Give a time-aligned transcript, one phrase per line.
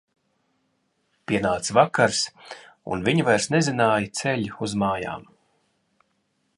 [1.31, 2.23] Pienāca vakars,
[2.95, 5.33] un viņa vairs nezināja ceļu uz mājām.